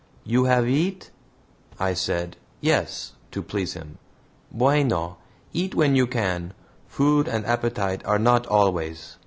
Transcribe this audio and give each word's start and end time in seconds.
"You 0.23 0.45
have 0.45 0.67
eat?" 0.67 1.11
I 1.79 1.93
said, 1.93 2.35
"Yes," 2.59 3.11
to 3.29 3.43
please 3.43 3.73
him. 3.73 3.99
"BUENO, 4.51 5.17
eat 5.53 5.75
when 5.75 5.95
you 5.95 6.07
can 6.07 6.53
food 6.87 7.27
and 7.27 7.45
appetite 7.45 8.03
are 8.03 8.17
not 8.17 8.47
always." 8.47 9.17